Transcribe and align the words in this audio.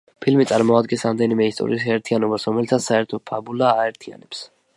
ფილმი 0.25 0.45
წარმოადგენს 0.51 1.03
რამდენიმე 1.07 1.47
ისტორიის 1.51 1.85
ერთიანობას, 1.97 2.47
რომელთაც 2.51 2.89
საერთო 2.91 3.21
ფაბულა 3.33 3.71
აერთიანებს. 3.85 4.45